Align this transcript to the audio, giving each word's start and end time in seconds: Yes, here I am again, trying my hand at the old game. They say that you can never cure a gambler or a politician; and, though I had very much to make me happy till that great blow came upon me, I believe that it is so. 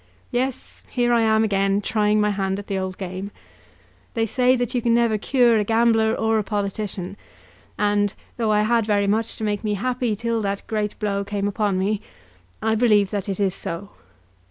Yes, 0.31 0.83
here 0.89 1.13
I 1.13 1.21
am 1.21 1.43
again, 1.43 1.79
trying 1.79 2.19
my 2.19 2.31
hand 2.31 2.57
at 2.57 2.65
the 2.65 2.75
old 2.79 2.97
game. 2.97 3.29
They 4.15 4.25
say 4.25 4.55
that 4.55 4.73
you 4.73 4.81
can 4.81 4.95
never 4.95 5.19
cure 5.19 5.59
a 5.59 5.63
gambler 5.63 6.15
or 6.15 6.39
a 6.39 6.43
politician; 6.43 7.17
and, 7.77 8.11
though 8.35 8.51
I 8.51 8.61
had 8.61 8.87
very 8.87 9.05
much 9.05 9.35
to 9.35 9.43
make 9.43 9.63
me 9.63 9.75
happy 9.75 10.15
till 10.15 10.41
that 10.41 10.65
great 10.65 10.97
blow 10.97 11.23
came 11.23 11.47
upon 11.47 11.77
me, 11.77 12.01
I 12.63 12.73
believe 12.73 13.11
that 13.11 13.29
it 13.29 13.39
is 13.39 13.53
so. 13.53 13.89